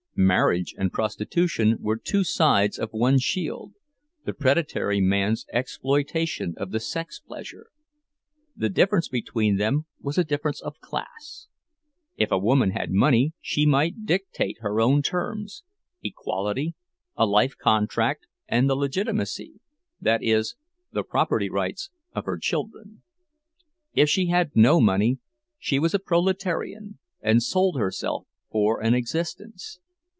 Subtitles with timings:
[0.13, 3.73] Marriage and prostitution were two sides of one shield,
[4.23, 7.71] the predatory man's exploitation of the sex pleasure.
[8.55, 11.47] The difference between them was a difference of class.
[12.17, 15.63] If a woman had money she might dictate her own terms:
[16.03, 16.75] equality,
[17.15, 20.55] a life contract, and the legitimacy—that is,
[20.91, 23.01] the property rights—of her children.
[23.93, 25.17] If she had no money,
[25.57, 29.79] she was a proletarian, and sold herself for an existence.